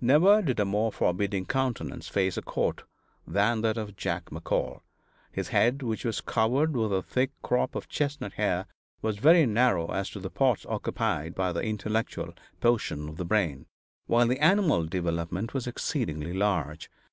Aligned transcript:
Never 0.00 0.40
did 0.40 0.60
a 0.60 0.64
more 0.64 0.92
forbidding 0.92 1.46
countenance 1.46 2.06
face 2.06 2.36
a 2.36 2.42
court 2.42 2.84
than 3.26 3.60
that 3.62 3.76
of 3.76 3.96
Jack 3.96 4.26
McCall; 4.26 4.82
his 5.32 5.48
head, 5.48 5.82
which 5.82 6.04
was 6.04 6.20
covered 6.20 6.76
with 6.76 6.92
a 6.92 7.02
thick 7.02 7.32
crop 7.42 7.74
of 7.74 7.88
chestnut 7.88 8.34
hair, 8.34 8.66
was 9.02 9.18
very 9.18 9.46
narrow 9.46 9.88
as 9.90 10.08
to 10.10 10.20
the 10.20 10.30
parts 10.30 10.64
occupied 10.66 11.34
by 11.34 11.50
the 11.52 11.60
intellectual 11.62 12.32
portion 12.60 13.08
of 13.08 13.16
the 13.16 13.24
brain, 13.24 13.66
while 14.06 14.28
the 14.28 14.38
animal 14.38 14.86
development 14.86 15.54
was 15.54 15.66
exceedingly 15.66 16.32
large. 16.32 16.88